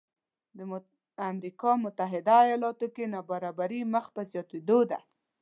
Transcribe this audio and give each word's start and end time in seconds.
د 0.57 0.59
امریکا 1.31 1.71
متحده 1.83 2.35
ایالاتو 2.45 2.87
کې 2.95 3.11
نابرابري 3.13 3.81
مخ 3.93 4.05
په 4.15 4.21
زیاتېدو 4.31 4.79
ده 4.91 4.99